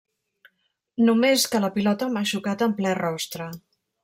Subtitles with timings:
[1.09, 3.53] Només, que la pilota m'ha xocat en ple rostre.